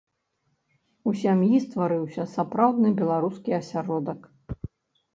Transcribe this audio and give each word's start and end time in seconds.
У 1.11 1.13
сям'і 1.25 1.61
стварыўся 1.67 2.27
сапраўдны 2.33 2.95
беларускі 3.03 3.51
асяродак. 3.63 4.19